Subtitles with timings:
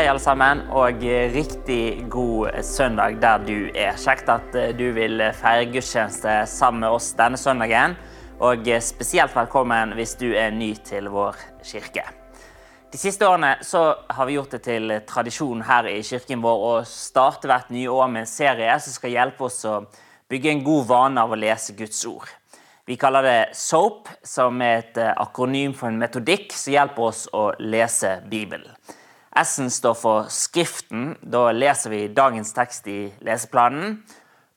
[0.00, 1.02] Hei, alle sammen, og
[1.34, 3.98] riktig god søndag der du er.
[4.00, 7.98] Kjekt at eh, du vil feire gudstjeneste sammen med oss denne søndagen.
[8.40, 11.36] Og spesielt velkommen hvis du er ny til vår
[11.68, 12.06] kirke.
[12.88, 17.50] De siste årene har vi gjort det til tradisjon her i kirken vår å starte
[17.50, 19.82] hvert nye år med en serie som skal hjelpe oss å
[20.32, 22.32] bygge en god vane av å lese Guds ord.
[22.88, 27.26] Vi kaller det SOAP, som er et eh, akronym for en metodikk som hjelper oss
[27.36, 28.72] å lese Bibelen.
[29.36, 31.14] S-en står for Skriften.
[31.22, 34.00] Da leser vi dagens tekst i leseplanen.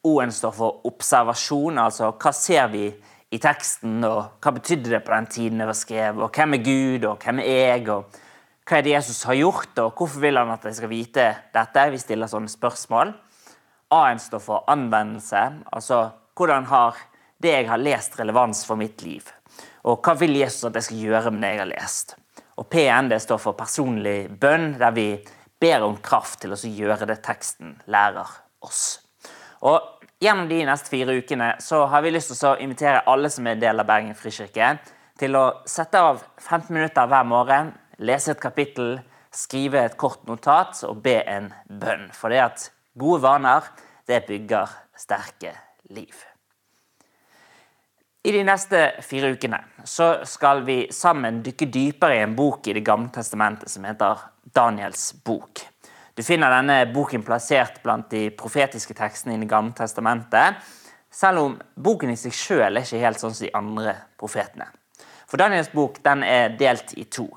[0.03, 2.87] O-en står for observasjon, altså hva ser vi
[3.33, 6.65] i teksten, og hva betydde det på den tiden det var skrevet, og hvem er
[6.65, 8.17] Gud, og hvem er jeg, og
[8.67, 11.85] hva er det Jesus har gjort, og hvorfor vil han at jeg skal vite dette?
[11.93, 13.13] Vi stiller sånne spørsmål.
[13.95, 16.01] A-en står for anvendelse, altså
[16.35, 16.99] hvordan har
[17.43, 19.23] det jeg har lest, relevans for mitt liv?
[19.87, 22.15] Og hva vil Jesus at jeg skal gjøre med det jeg har lest?
[22.59, 25.07] Og PN det står for personlig bønn, der vi
[25.61, 28.29] ber om kraft til å gjøre det teksten lærer
[28.63, 28.99] oss.
[29.63, 33.47] Og Gjennom de neste fire ukene så har vi lyst til å invitere alle som
[33.49, 34.69] er del av Bergen frikirke,
[35.19, 39.01] til å sette av 15 minutter hver morgen, lese et kapittel,
[39.35, 42.07] skrive et kort notat og be en bønn.
[42.15, 43.67] For det at gode vaner,
[44.07, 45.57] det bygger sterke
[45.91, 46.32] liv.
[48.23, 52.75] I de neste fire ukene så skal vi sammen dykke dypere i en bok i
[52.77, 54.21] Det gamle testamentet som heter
[54.55, 55.59] Daniels bok.
[56.15, 60.55] Du finner denne boken plassert blant de profetiske tekstene i Det gamle testamentet,
[61.11, 64.69] selv om boken i seg sjøl er ikke helt sånn som de andre profetene.
[65.27, 67.27] For Daniels bok den er delt i to.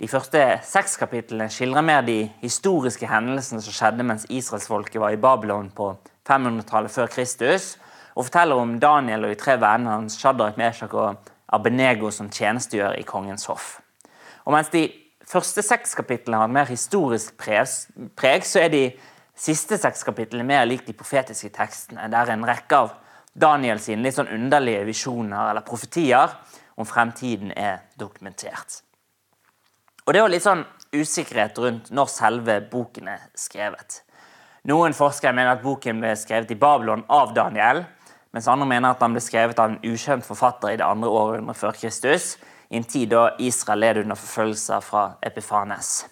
[0.00, 5.20] De første seks kapitlene skildrer mer de historiske hendelsene som skjedde mens israelsfolket var i
[5.20, 5.92] Babylon på
[6.24, 7.74] 500-tallet før Kristus,
[8.14, 12.98] og forteller om Daniel og de tre vennene hans, Shadrach, Meshach og Abenego, som tjenestegjør
[12.98, 13.78] i kongens hoff.
[14.44, 14.86] Og mens de
[15.26, 18.84] første seks kapitlene har et mer historisk preg, så er de
[19.34, 22.94] siste seks kapitlene mer lik de profetiske tekstene, der en rekke av
[23.34, 26.36] Daniel sine litt sånn underlige visjoner eller profetier
[26.78, 28.82] om fremtiden er dokumentert.
[30.06, 34.02] Og Det er litt sånn usikkerhet rundt når selve boken er skrevet.
[34.68, 37.82] Noen forskere mener at boken ble skrevet i Babylon av Daniel,
[38.34, 41.58] mens andre mener at han ble skrevet av en ukjent forfatter i det andre århundret
[41.58, 42.34] før Kristus,
[42.68, 46.08] i en tid da Israel led under forfølgelser fra Epifanes.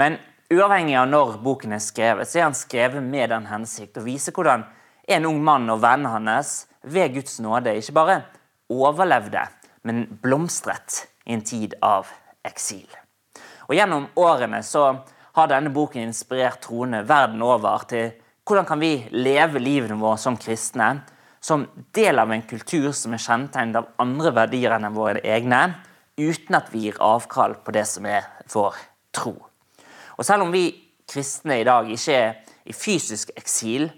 [0.00, 0.16] Men
[0.48, 4.32] uavhengig av når boken er skrevet, så er han skrevet med den hensikt å vise
[4.32, 4.64] hvordan
[5.10, 8.16] en ung mann og vennene hans ved Guds nåde ikke bare
[8.72, 9.44] overlevde,
[9.84, 12.08] men blomstret i en tid av
[12.46, 12.88] eksil.
[13.68, 14.86] Og Gjennom årene så
[15.36, 18.14] har denne boken inspirert troende verden over til
[18.48, 20.94] hvordan kan vi leve livene våre som kristne
[21.40, 21.64] som
[21.96, 25.62] del av en kultur som er kjennetegnet av andre verdier enn våre egne,
[26.20, 28.76] uten at vi gir avkall på det som er vår
[29.16, 29.34] tro.
[30.18, 30.68] Og Selv om vi
[31.08, 32.36] kristne i dag ikke er
[32.68, 33.88] i fysisk eksil,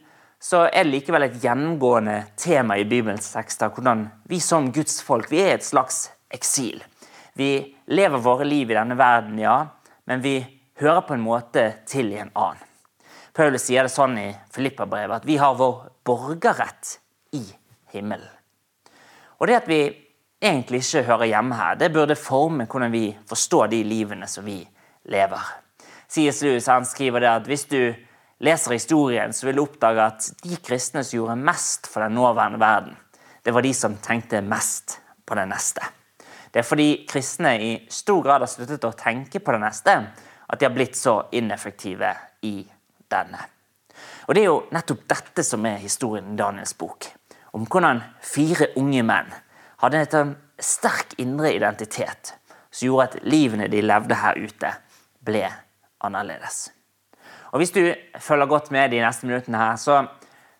[0.43, 5.31] så er det likevel et gjennomgående tema i Bibelens tekster hvordan vi som Guds folk
[5.31, 6.83] vi er et slags eksil.
[7.39, 7.53] Vi
[7.91, 9.67] lever våre liv i denne verden, ja,
[10.07, 10.41] men vi
[10.81, 12.69] hører på en måte til i en annen.
[13.33, 16.99] Paulus sier det sånn i Filippa-brevet at vi har vår borgerrett
[17.33, 17.43] i
[17.93, 18.29] himmelen.
[19.41, 19.83] Og det at vi
[20.43, 24.61] egentlig ikke hører hjemme her, det burde forme hvordan vi forstår de livene som vi
[25.11, 25.43] lever.
[26.09, 26.43] C.S.
[26.43, 27.95] Lewis han skriver det at hvis du
[28.43, 32.61] leser historien, så vil du oppdage at de kristne som gjorde mest for den nåværende
[32.61, 32.97] verden,
[33.43, 35.83] det var de som tenkte mest på det neste.
[36.53, 39.95] Det er fordi kristne i stor grad har sluttet å tenke på det neste,
[40.53, 42.13] at de har blitt så ineffektive
[42.45, 42.59] i
[43.11, 43.41] denne.
[44.29, 47.09] Og Det er jo nettopp dette som er historien i Daniels bok
[47.53, 49.33] om hvordan fire unge menn
[49.83, 52.35] hadde en sånn sterk indre identitet
[52.73, 54.71] som gjorde at livene de levde her ute,
[55.21, 55.45] ble
[56.03, 56.71] annerledes.
[57.53, 57.83] Og Hvis du
[58.19, 60.07] følger godt med de neste minuttene, her, så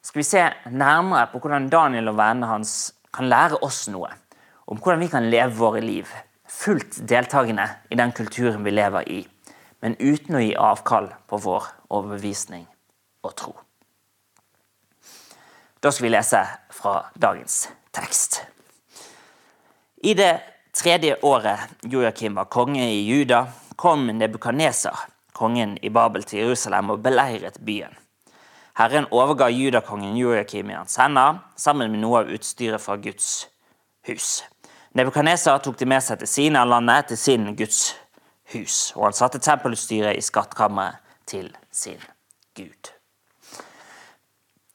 [0.03, 4.11] skal vi se nærmere på hvordan Daniel og vennene hans kan lære oss noe
[4.67, 6.09] om hvordan vi kan leve våre liv
[6.49, 9.21] fullt deltakende i den kulturen vi lever i,
[9.83, 12.67] men uten å gi avkall på vår overbevisning
[13.25, 13.55] og tro.
[15.83, 18.43] Da skal vi lese fra dagens tekst.
[19.97, 20.41] I det
[20.75, 24.95] tredje året Joakim var konge i Juda, kom Nebukaneser,
[25.33, 27.99] kongen i Babel, til Jerusalem og beleiret byen.
[28.79, 33.49] Herren overga judakongen Joakim i hans hender, sammen med noe av utstyret fra Guds
[34.07, 34.45] hus.
[34.95, 37.97] Nebukaneser tok de med seg til sine landet, til sin Guds
[38.55, 41.99] hus, og han satte tempelutstyret i skattkammeret til sin
[42.55, 42.95] Gud.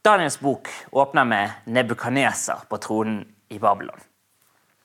[0.07, 3.99] Daniels bok åpner med Nebukaneser på tronen i Babylon.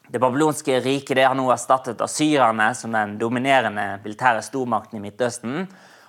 [0.09, 5.69] Det babylonske riket det har nå erstattet asyrerne som den dominerende militære stormakten i Midtøsten.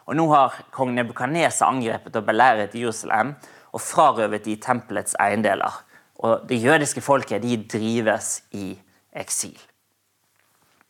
[0.10, 3.36] Og nå har kong Nebukaneser angrepet og beleiret Jerusalem
[3.70, 5.78] og frarøvet de tempelets eiendeler.
[6.18, 8.72] Og det jødiske folket de drives i
[9.14, 9.62] eksil.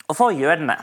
[0.08, 0.80] Og for jødene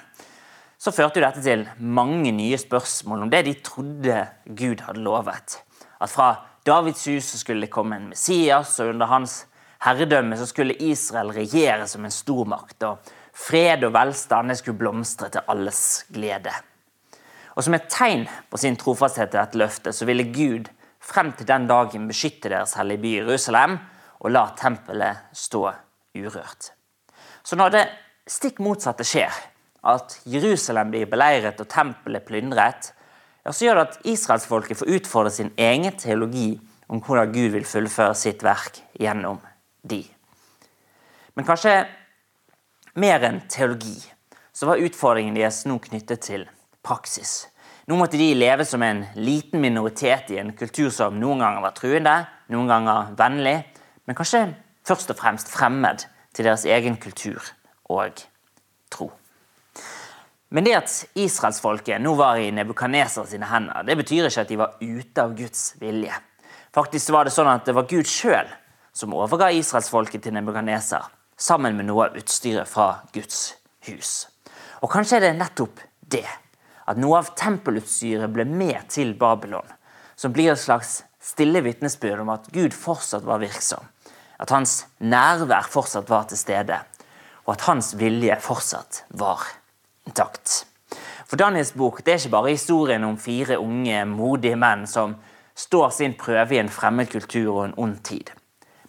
[0.77, 5.63] så førte jo dette til mange nye spørsmål om det de trodde Gud hadde lovet.
[6.01, 6.35] At fra
[6.67, 9.45] Davids hus skulle det komme en Messias, og under hans
[9.85, 12.83] herredømme så skulle Israel regjere som en stormakt.
[12.83, 12.99] og
[13.33, 16.53] Fred og velstand skulle blomstre til alles glede.
[17.57, 20.69] Og Som et tegn på sin trofasthet til dette løftet så ville Gud
[21.01, 23.79] frem til den dagen beskytte deres hellige by Jerusalem
[24.21, 25.71] og la tempelet stå
[26.15, 26.73] urørt.
[27.43, 27.85] Så når det
[28.29, 29.33] stikk motsatte skjer,
[29.83, 32.93] at Jerusalem blir beleiret og tempelet plyndret,
[33.45, 36.53] ja, så gjør det at israelsfolket får utfordre sin egen teologi
[36.91, 39.39] om hvordan Gud vil fullføre sitt verk gjennom
[39.87, 40.03] de.
[41.39, 41.75] Men kanskje
[43.01, 43.97] mer enn teologi
[44.53, 46.45] så var utfordringen deres nå knyttet til
[46.85, 47.47] praksis.
[47.89, 51.77] Nå måtte de leve som en liten minoritet i en kultur som noen ganger var
[51.79, 52.17] truende,
[52.53, 53.57] noen ganger vennlig,
[54.05, 54.45] men kanskje
[54.87, 56.05] først og fremst fremmed
[56.35, 57.41] til deres egen kultur
[57.91, 58.21] og
[58.93, 59.11] tro.
[60.51, 64.59] Men det at israelsfolket nå var i Nebukaneser sine hender, det betyr ikke at de
[64.59, 66.17] var ute av Guds vilje.
[66.75, 68.51] Faktisk var det sånn at det var Gud sjøl
[68.95, 71.07] som overga israelsfolket til Nebukaneser,
[71.39, 73.55] sammen med noe av utstyret fra Guds
[73.87, 74.27] hus.
[74.83, 76.27] Og kanskje er det nettopp det,
[76.91, 79.67] at noe av tempelutstyret ble med til Babylon,
[80.19, 83.87] som blir et slags stille vitnesbyrd om at Gud fortsatt var virksom,
[84.43, 86.83] at hans nærvær fortsatt var til stede,
[87.47, 89.47] og at hans vilje fortsatt var
[90.07, 90.67] intakt.
[91.27, 95.15] For Daniels bok det er ikke bare historien om fire unge, modige menn som
[95.55, 98.33] står sin prøve i en fremmed kultur og en ond tid.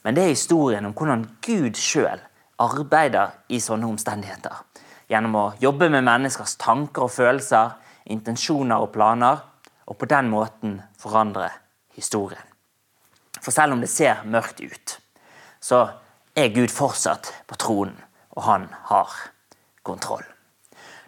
[0.04, 2.22] Men det er historien om hvordan Gud sjøl
[2.62, 4.56] arbeider i sånne omstendigheter.
[5.12, 7.75] Gjennom å jobbe med menneskers tanker og følelser,
[8.10, 9.42] intensjoner og planer,
[9.86, 11.50] og på den måten forandre
[11.98, 12.42] historien.
[13.42, 14.98] For selv om det ser mørkt ut,
[15.62, 15.84] så
[16.38, 17.98] er Gud fortsatt på tronen,
[18.31, 19.12] og han har
[19.84, 20.24] kontroll.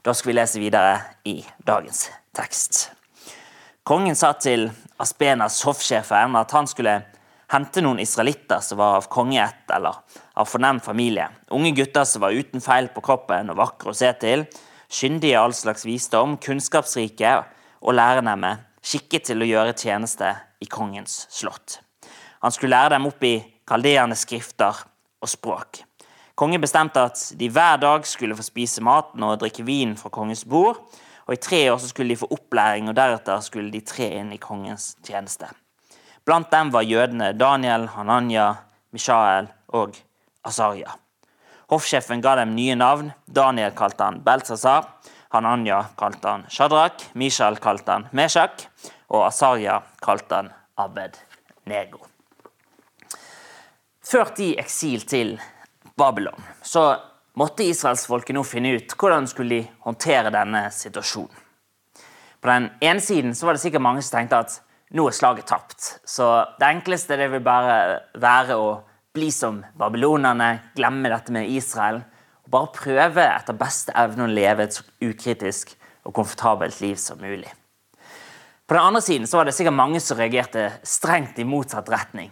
[0.04, 2.90] Da skal vi lese videre i dagens tekst.
[3.88, 4.66] Kongen sa til
[5.00, 6.98] Aspenas hoffsjefen at han skulle
[7.54, 10.02] hente noen israelitter som var av kongeætt eller
[10.36, 11.30] av fornemt familie.
[11.56, 14.44] Unge gutter som var uten feil på kroppen og vakre å se til.
[14.92, 17.38] Skyndige i all slags visdom, kunnskapsrike
[17.80, 21.80] og lærernemme, skikket til å gjøre tjeneste i kongens slott.
[22.44, 24.84] Han skulle lære dem opp i kaldeernes skrifter
[25.24, 25.86] og språk.
[26.36, 30.46] Kongen bestemte at de hver dag skulle få spise maten og drikke vin fra kongens
[30.50, 30.80] bord.
[31.28, 34.42] Og I tre år skulle de få opplæring, og deretter skulle de tre inn i
[34.42, 35.48] kongens tjeneste.
[36.26, 38.50] Blant dem var jødene Daniel, Hananya,
[38.92, 39.96] Mishael og
[40.44, 40.98] Asarya.
[41.72, 43.14] Hoffsjefen ga dem nye navn.
[43.26, 44.90] Daniel kalte han Belsazar.
[45.34, 47.08] Hananya kalte han Shadrach.
[47.14, 48.68] Mishael kalte han Meshach.
[49.10, 51.18] Og Asarya kalte han Abed
[51.70, 52.04] Nego.
[54.04, 55.38] Ført i eksil til
[55.98, 56.96] Babylon, så
[57.38, 61.42] måtte israelsfolket nå finne ut hvordan skulle de håndtere denne situasjonen.
[62.44, 64.58] På den ene siden så var det sikkert mange som tenkte at
[64.94, 65.94] nå er slaget tapt.
[66.04, 66.28] Så
[66.60, 68.74] det enkleste det vil bare være å
[69.16, 72.02] bli som babylonerne, glemme dette med Israel.
[72.44, 75.72] og Bare prøve etter beste evne å leve et så ukritisk
[76.04, 77.48] og komfortabelt liv som mulig.
[78.68, 82.32] På den andre siden så var det sikkert mange som reagerte strengt i motsatt retning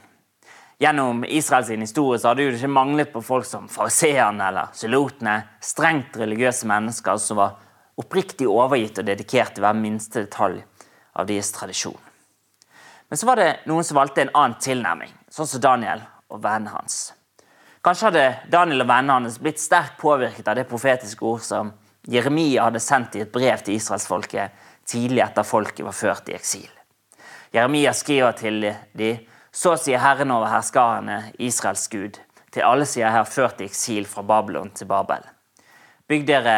[0.81, 6.17] gjennom Israels historie så hadde det ikke manglet på folk som fariseerne eller zylotene, strengt
[6.17, 7.59] religiøse mennesker som var
[8.01, 10.63] oppriktig overgitt og dedikert til hver minste detalj
[11.13, 11.99] av deres tradisjon.
[13.11, 16.73] Men så var det noen som valgte en annen tilnærming, sånn som Daniel og vennene
[16.73, 17.11] hans.
[17.85, 21.73] Kanskje hadde Daniel og vennene hans blitt sterkt påvirket av det profetiske ord som
[22.09, 24.57] Jeremia hadde sendt i et brev til israelsfolket
[24.89, 26.69] tidlig etter folket var ført i eksil.
[27.53, 28.63] Jeremia skriver til
[28.97, 32.19] dem så sier Herren over herskarene, Israels Gud,
[32.51, 35.25] til alle som jeg har ført i eksil fra Babylon til Babel.
[36.07, 36.57] Bygg dere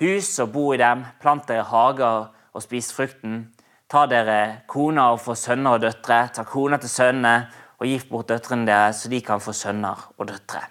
[0.00, 3.46] hus og bo i dem, plant dere hager og spis frukten.
[3.88, 7.34] Ta dere koner og få sønner og døtre, ta koner til sønnene
[7.80, 10.62] og gift bort døtrene deres, så de kan få sønner og døtre.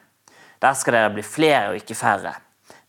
[0.61, 2.35] Der skal dere bli flere og ikke færre.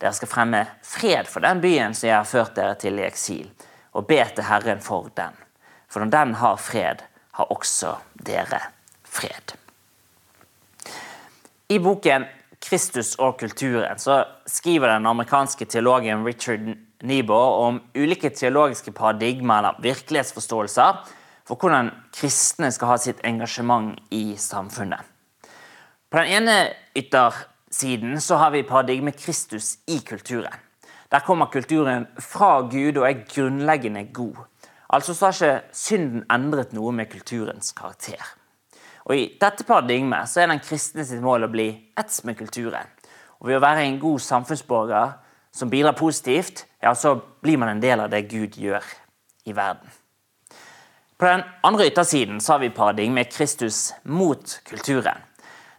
[0.01, 3.49] Dere skal fremme fred for den byen som jeg har ført dere til i eksil,
[3.93, 5.33] og be til Herren for den.
[5.89, 7.03] For når den har fred,
[7.35, 8.59] har også dere
[9.03, 9.55] fred.
[11.69, 12.25] I boken
[12.61, 16.59] 'Kristus og kulturen' så skriver den amerikanske teologen Richard
[17.03, 21.09] Niebuhr om ulike teologiske paradigmer eller virkelighetsforståelser
[21.45, 24.99] for hvordan kristne skal ha sitt engasjement i samfunnet.
[26.09, 30.53] På den ene yttersiden så har vi paradigmet Kristus i kulturen.
[31.11, 34.35] Der kommer kulturen fra Gud og er grunnleggende god.
[34.93, 38.21] Altså så har ikke synden endret noe med kulturens karakter.
[39.05, 42.89] Og I dette paradigmet så er den kristne sitt mål å bli ett med kulturen.
[43.39, 45.13] Og Ved å være en god samfunnsborger
[45.55, 48.83] som bidrar positivt, ja, så blir man en del av det Gud gjør
[49.45, 49.89] i verden.
[51.17, 55.21] På den andre yttersiden så har vi paradigmet Kristus mot kulturen.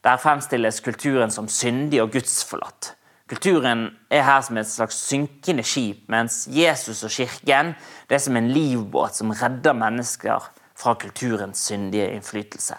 [0.05, 2.95] Der fremstilles kulturen som syndig og gudsforlatt.
[3.27, 7.73] Kulturen er her som et slags synkende skip, mens Jesus og kirken
[8.07, 10.45] det er som en livbåt som redder mennesker
[10.77, 12.77] fra kulturens syndige innflytelse.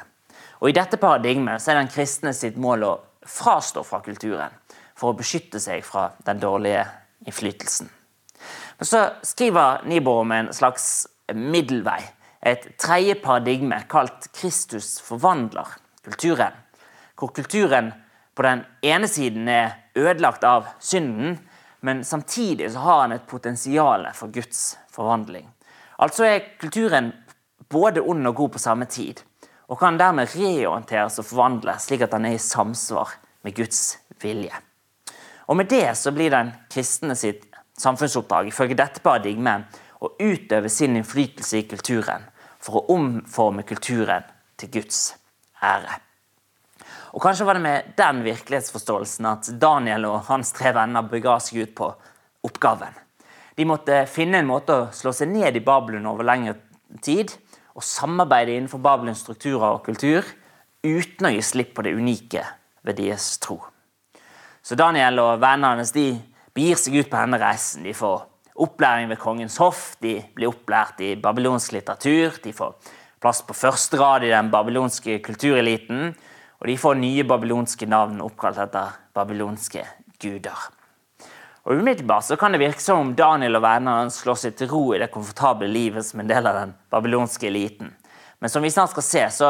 [0.61, 2.93] Og I dette paradigmet er den kristne sitt mål å
[3.27, 4.55] frastå fra kulturen
[4.97, 6.85] for å beskytte seg fra den dårlige
[7.27, 7.89] innflytelsen.
[8.77, 11.99] Men så skriver Nibor om en slags middelvei,
[12.39, 15.75] et tredje paradigme kalt Kristus forvandler
[16.05, 16.55] kulturen
[17.17, 17.91] hvor kulturen
[18.37, 21.37] på den ene siden er ødelagt av synden,
[21.81, 25.47] men samtidig så har han et potensial for Guds forvandling.
[25.97, 27.11] Altså er kulturen
[27.69, 29.21] både ond og god på samme tid,
[29.67, 34.53] og kan dermed reorienteres og forvandles slik at den er i samsvar med Guds vilje.
[35.47, 37.45] Og Med det så blir den kristne sitt
[37.77, 42.25] samfunnsoppdrag ifølge dette paradigmet å utøve sin innflytelse i kulturen
[42.59, 44.27] for å omforme kulturen
[44.57, 45.15] til Guds
[45.63, 46.06] ære.
[47.15, 51.67] Og Kanskje var det med den virkelighetsforståelsen at Daniel og hans tre venner bega seg
[51.67, 51.91] ut på
[52.47, 52.95] oppgaven.
[53.57, 56.57] De måtte finne en måte å slå seg ned i Babylon over lengre
[57.01, 57.33] tid
[57.77, 60.25] og samarbeide innenfor Babylons strukturer og kultur
[60.85, 62.43] uten å gi slipp på det unike
[62.85, 63.57] ved deres tro.
[64.61, 66.11] Så Daniel og vennene hans de
[66.57, 67.85] begir seg ut på denne reisen.
[67.85, 68.25] De får
[68.57, 72.73] opplæring ved kongens hoff, de blir opplært i babylonsk litteratur, de får
[73.21, 76.11] plass på første rad i den babylonske kultureliten,
[76.57, 79.83] og de får nye babylonske navn oppkalt etter babylonske
[80.21, 80.57] guder.
[81.67, 84.83] Og Umiddelbart så kan det virke som om Daniel og vennene slår seg til ro
[84.95, 87.91] i det komfortable livet som en del av den babylonske eliten.
[88.39, 89.49] Men som vi snart skal se, så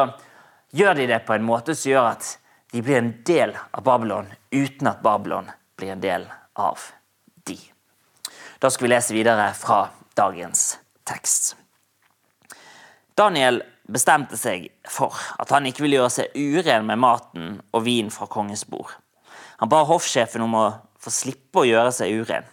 [0.73, 2.31] gjør de det på en måte som gjør at
[2.73, 6.25] de blir en del av Babylon uten at Babylon blir en del
[6.57, 6.89] av
[7.47, 7.59] de.
[8.59, 9.85] Da skal vi lese videre fra
[10.17, 11.53] dagens tekst.
[13.17, 18.11] Daniel bestemte seg for at han ikke ville gjøre seg uren med maten og vin
[18.13, 18.91] fra kongens bord.
[19.61, 20.65] Han ba hoffsjefen om å
[21.01, 22.45] få slippe å gjøre seg uren.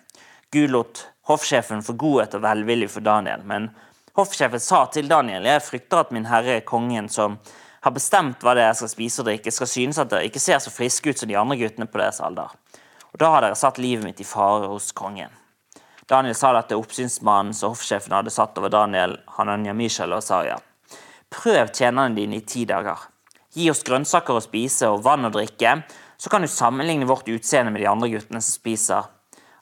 [0.55, 3.71] Gud lot hoffsjefen få godhet og velvilje for Daniel, men
[4.17, 7.39] hoffsjefen sa til Daniel jeg frykter at min herre kongen, som
[7.85, 10.43] har bestemt hva det er jeg skal spise og drikke, skal synes at dere ikke
[10.43, 12.53] ser så friske ut som de andre guttene på deres alder.
[13.13, 15.33] Og da har dere satt livet mitt i fare hos kongen.
[16.09, 20.59] Daniel sa det til oppsynsmannen som hoffsjefen hadde satt over Daniel, Hananya Mishael og Saria.
[21.35, 23.01] Prøv tjenerne dine i ti dager.
[23.55, 25.81] Gi oss grønnsaker å spise og vann å drikke,
[26.17, 29.09] så kan du sammenligne vårt utseende med de andre guttene som spiser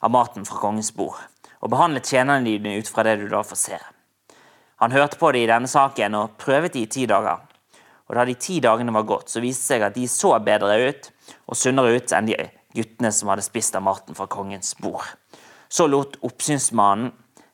[0.03, 1.17] av maten fra kongens bord,
[1.61, 3.79] og behandle tjenerne dine ut fra det du da får se.
[4.83, 7.41] Han hørte på det i denne saken og prøvet de i ti dager.
[8.09, 10.75] Og Da de ti dagene var gått, så viste det seg at de så bedre
[10.89, 11.09] ut
[11.47, 12.37] og sunnere ut enn de
[12.75, 15.05] guttene som hadde spist av maten fra kongens bord.
[15.69, 17.13] Så lot oppsynsmannen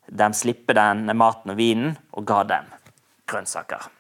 [0.10, 2.66] dem slippe den maten og vinen, og ga dem
[3.30, 3.99] grønnsaker.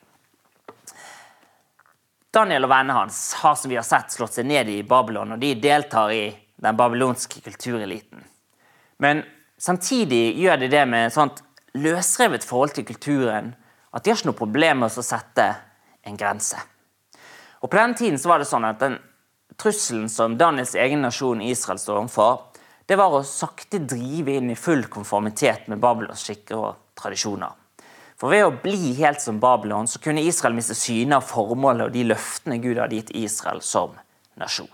[2.33, 5.41] Daniel og vennene hans har som vi har sett slått seg ned i Babylon, og
[5.41, 6.25] de deltar i
[6.61, 8.21] den babylonske kultureliten.
[9.01, 9.23] Men
[9.57, 11.41] samtidig gjør de det med et sånt
[11.73, 13.53] løsrevet forhold til kulturen
[13.89, 15.47] at de har ikke noe problem med å sette
[16.05, 16.59] en grense.
[17.59, 18.99] Og På den tiden så var det sånn at den
[19.59, 22.45] trusselen som Daniels egen nasjon Israel står overfor,
[22.85, 27.51] det var å sakte drive inn i full konformitet med Babylons skikker og tradisjoner.
[28.19, 31.95] For ved å bli helt som Babylon så kunne Israel miste syne av formålet og
[31.95, 33.95] de løftene Gud hadde gitt Israel som
[34.39, 34.67] nasjon.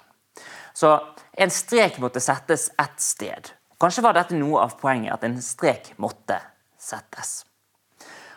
[0.74, 0.98] Så
[1.38, 3.52] en strek måtte settes ett sted.
[3.80, 6.40] Kanskje var dette noe av poenget, at en strek måtte
[6.82, 7.44] settes.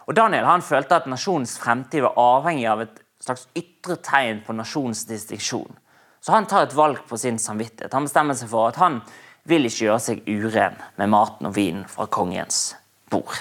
[0.06, 4.56] Og Daniel han følte at nasjonens fremtid var avhengig av et slags ytre tegn på
[4.56, 5.78] nasjonens distinksjon.
[6.20, 7.94] Så han tar et valg på sin samvittighet.
[7.96, 9.00] Han bestemmer seg for at han
[9.48, 12.74] vil ikke gjøre seg uren med maten og vinen fra kongens
[13.12, 13.36] bord.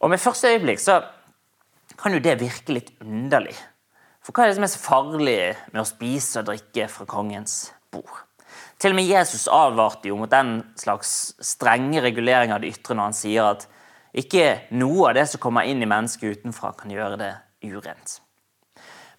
[0.00, 1.00] Og med første øyeblikk så
[1.96, 3.56] kan jo det virke litt underlig.
[4.24, 5.40] For hva er det som er så farlig
[5.72, 8.24] med å spise og drikke fra kongens bord?
[8.76, 13.08] Til og med Jesus advarte jo mot den slags strenge regulering av det ytre når
[13.08, 13.64] han sier at
[14.16, 17.32] ikke noe av det som kommer inn i mennesket utenfra, kan gjøre det
[17.68, 18.18] urent.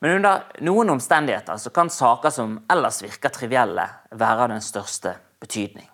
[0.01, 5.15] Men under noen omstendigheter så kan saker som ellers virker trivielle, være av den største
[5.41, 5.87] betydning.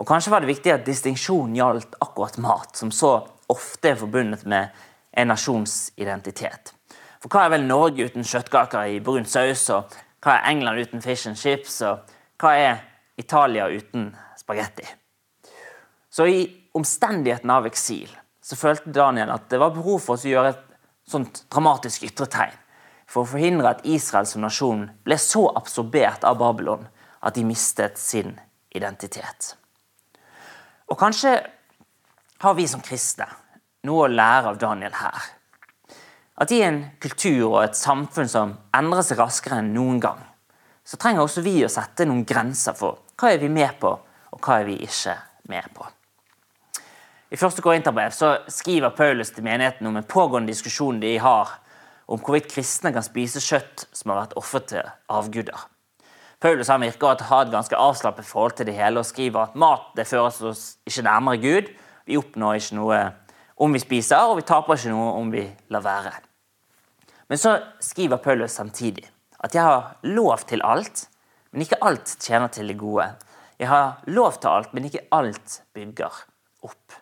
[0.00, 4.44] Og Kanskje var det viktig at distinksjonen gjaldt akkurat mat, som så ofte er forbundet
[4.46, 4.68] med
[5.12, 6.72] en nasjons identitet.
[7.18, 9.90] For hva er vel Norge uten kjøttkaker i brun saus, og
[10.22, 12.06] hva er England uten fish and chips, og
[12.38, 12.80] hva er
[13.18, 14.86] Italia uten spagetti?
[16.10, 16.40] Så i
[16.78, 18.10] omstendighetene av eksil
[18.42, 20.64] så følte Daniel at det var behov for å gjøre et
[21.08, 22.56] sånt dramatisk ytre tegn
[23.08, 26.84] for å forhindre at Israel som nasjon ble så absorbert av Babylon
[27.24, 28.34] at de mistet sin
[28.76, 29.54] identitet.
[30.88, 31.38] Og kanskje
[32.38, 33.26] har vi som kristne
[33.86, 35.28] noe å lære av Daniel her.
[36.38, 40.20] At i en kultur og et samfunn som endrer seg raskere enn noen gang,
[40.86, 43.90] så trenger også vi å sette noen grenser for hva er vi med på,
[44.32, 45.16] og hva er vi ikke
[45.50, 45.86] med på.
[47.28, 48.14] I første Korinterbrev
[48.48, 51.58] skriver Paulus til menigheten om en pågående diskusjon de har
[52.08, 55.66] om hvorvidt kristne kan spise kjøtt som har vært ofret til avguder.
[56.40, 59.58] Paulus han virker å ha et ganske avslappet forhold til det hele og skriver at
[59.58, 61.70] mat det fører oss ikke nærmere Gud.
[62.08, 62.98] Vi oppnår ikke noe
[63.60, 66.14] om vi spiser, og vi taper ikke noe om vi lar være.
[67.28, 69.04] Men så skriver Paulus samtidig
[69.44, 71.04] at jeg har lov til alt,
[71.52, 73.06] men ikke alt tjener til det gode.
[73.58, 76.16] Jeg har lov til alt, men ikke alt bygger
[76.64, 76.96] opp.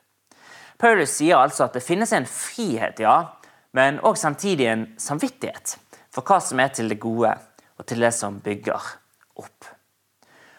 [0.76, 3.16] Paulus sier altså at det finnes en frihet, ja,
[3.76, 5.76] men òg samtidig en samvittighet
[6.12, 7.32] for hva som er til det gode,
[7.76, 8.92] og til det som bygger
[9.36, 9.68] opp.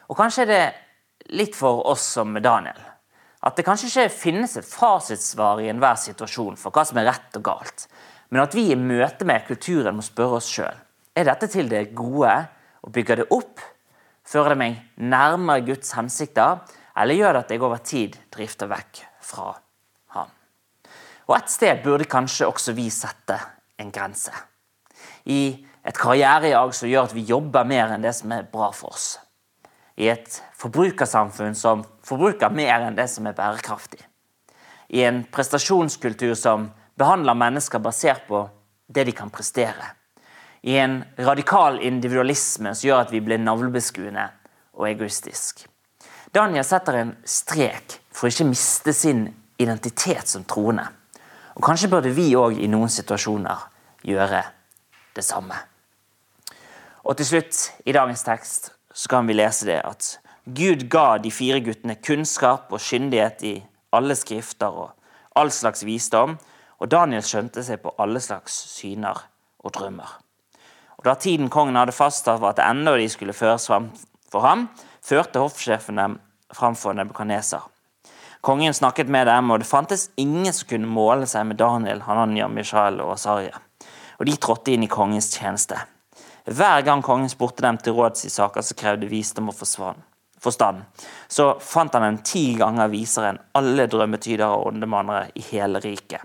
[0.08, 0.66] Og Kanskje er det
[1.36, 2.77] litt for oss som Daniel.
[3.46, 7.38] At det kanskje ikke finnes et fasitsvar i enhver situasjon for hva som er rett
[7.38, 7.88] og galt,
[8.29, 10.84] men at vi i møte med kulturen må spørre oss sjøl
[11.17, 12.34] er dette til det gode
[12.86, 13.62] og bygger det opp.
[14.27, 16.62] Fører det meg nærmere Guds hensikter,
[16.98, 19.53] eller gjør det at jeg over tid drifter vekk fra
[20.15, 20.34] ham?
[21.27, 23.38] Og Et sted burde kanskje også vi sette
[23.79, 24.34] en grense.
[25.25, 28.94] I et karrierejag som gjør at vi jobber mer enn det som er bra for
[28.94, 29.15] oss.
[29.98, 34.04] I et forbrukersamfunn som forbruker mer enn det som er bærekraftig.
[34.94, 38.46] I en prestasjonskultur som behandler mennesker basert på
[38.88, 39.94] det de kan prestere.
[40.62, 44.27] I en radikal individualisme som gjør at vi blir navlebeskuende
[44.77, 45.66] og egoistisk.
[46.34, 49.25] Daniel setter en strek for å ikke miste sin
[49.57, 50.86] identitet som troende.
[51.57, 53.66] Og Kanskje burde vi òg i noen situasjoner
[54.05, 54.44] gjøre
[55.18, 55.57] det samme.
[57.07, 60.18] Og til slutt, i dagens tekst, så kan vi lese det at
[60.57, 63.55] Gud ga de fire guttene kunnskap og kyndighet i
[63.94, 64.94] alle skrifter og
[65.38, 66.38] all slags visdom,
[66.81, 69.20] og Daniel skjønte seg på alle slags syner
[69.62, 70.10] og drømmer.
[70.98, 73.92] Og Da tiden kongen hadde fastsatt for at enda de skulle føres fram
[74.31, 74.70] for ham,
[75.05, 76.18] førte hoffsjefen dem
[76.53, 77.62] framfor Nebukadneser.
[78.42, 82.48] Kongen snakket med dem, og det fantes ingen som kunne måle seg med Daniel, Hananya,
[82.48, 83.62] Mishael og Asaria,
[84.20, 85.77] Og de trådte inn i kongens tjeneste.
[86.48, 90.83] Hver gang kongen spurte dem til råds i saker som krevde visdom og forstand,
[91.27, 96.24] så fant han dem ti ganger visere enn alle drømmetydere og åndemannere i hele riket.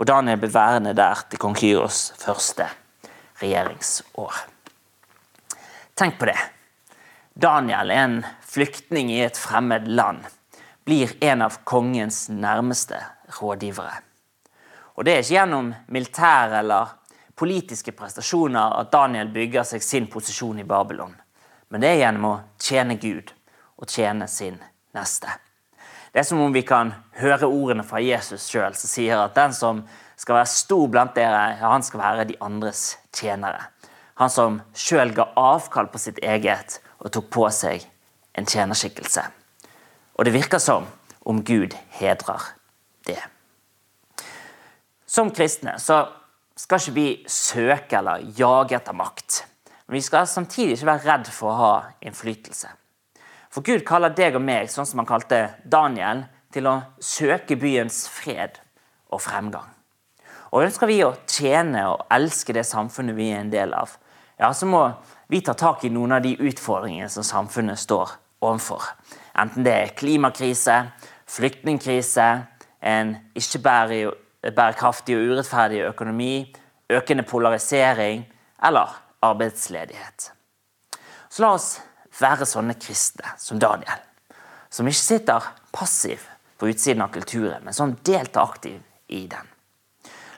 [0.00, 2.70] Og Daniel ble værende der til kong Kyros første
[3.42, 4.38] regjeringsår.
[6.00, 6.38] Tenk på det.
[7.36, 8.14] Daniel en
[8.48, 10.24] flyktning i et fremmed land.
[10.88, 12.96] Blir en av kongens nærmeste
[13.36, 14.00] rådgivere.
[14.96, 16.96] Og Det er ikke gjennom militær eller
[17.40, 21.14] politiske prestasjoner at Daniel bygger seg sin posisjon i Babylon.
[21.72, 23.32] Men det er gjennom å tjene Gud
[23.80, 24.58] og tjene sin
[24.96, 25.32] neste.
[26.12, 29.54] Det er som om vi kan høre ordene fra Jesus sjøl, som sier at den
[29.56, 29.84] som
[30.20, 33.70] skal være stor blant dere, han skal være de andres tjenere.
[34.20, 37.86] Han som sjøl ga avkall på sitt eget og tok på seg
[38.36, 39.24] en tjenerskikkelse.
[40.18, 40.90] Og det virker som
[41.24, 42.50] om Gud hedrer
[43.08, 43.22] det.
[45.08, 46.02] Som kristne så
[46.60, 49.44] skal ikke vi søke eller jage etter makt.
[49.86, 51.72] Men vi skal samtidig ikke være redd for å ha
[52.04, 52.68] innflytelse.
[53.50, 58.04] For Gud kaller deg og meg, sånn som han kalte Daniel, til å søke byens
[58.10, 58.60] fred
[59.10, 59.66] og fremgang.
[60.50, 63.96] Og Ønsker vi å tjene og elske det samfunnet vi er en del av,
[64.40, 64.82] ja, så må
[65.30, 68.86] vi ta tak i noen av de utfordringene som samfunnet står overfor.
[69.38, 70.78] Enten det er klimakrise,
[71.30, 72.28] flyktningkrise,
[72.80, 73.60] en ikke
[74.42, 76.34] bærekraftig og urettferdig økonomi,
[76.90, 78.24] økende polarisering
[78.64, 80.32] eller arbeidsledighet.
[81.30, 81.70] Så la oss
[82.20, 84.00] være sånne kristne som Daniel,
[84.70, 86.24] som ikke sitter passiv
[86.58, 89.46] på utsiden av kulturen, men som deltar aktivt i den.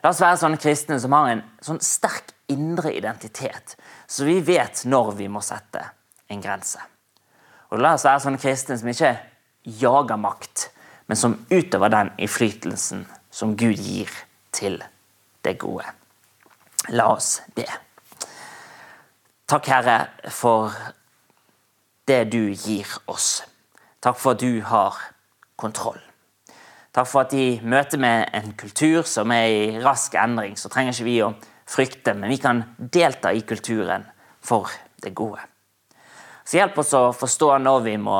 [0.03, 4.83] La oss være sånne kristne som har en sånn sterk indre identitet, så vi vet
[4.85, 5.85] når vi må sette
[6.33, 6.81] en grense.
[7.73, 9.15] Og la oss være sånne kristne som ikke
[9.81, 10.69] jager makt,
[11.07, 14.13] men som utøver den innflytelsen som Gud gir
[14.53, 14.79] til
[15.45, 15.89] det gode.
[16.93, 17.67] La oss be.
[19.49, 19.99] Takk, Herre,
[20.31, 20.73] for
[22.09, 23.43] det du gir oss.
[24.03, 24.99] Takk for at du har
[25.57, 26.01] kontroll.
[26.93, 30.93] Takk for at i møte med en kultur som er i rask endring, så trenger
[30.93, 31.33] ikke vi å
[31.73, 34.05] frykte, men vi kan delta i kulturen
[34.45, 34.69] for
[35.01, 35.41] det gode.
[36.45, 38.19] Så hjelp oss å forstå når vi må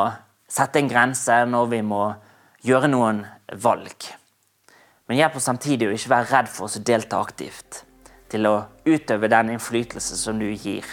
[0.49, 2.03] sette en grense, når vi må
[2.65, 3.25] gjøre noen
[3.61, 4.13] valg.
[5.09, 7.83] Men hjelp oss samtidig å ikke være redd for oss å delta aktivt.
[8.33, 8.55] Til å
[8.89, 10.87] utøve den innflytelse som du gir.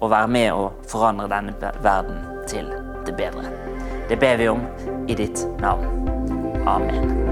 [0.00, 2.72] Og være med å forandre denne verden til
[3.06, 3.52] det bedre.
[4.08, 4.66] Det ber vi om
[5.06, 5.86] i ditt navn.
[6.66, 7.31] Amen.